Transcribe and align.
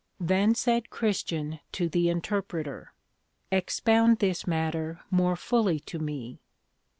Then 0.19 0.55
said 0.55 0.89
Christian 0.89 1.59
to 1.73 1.87
the 1.87 2.09
Interpreter, 2.09 2.91
Expound 3.51 4.17
this 4.17 4.47
matter 4.47 5.01
more 5.11 5.35
fully 5.35 5.79
to 5.81 5.99
me. 5.99 6.39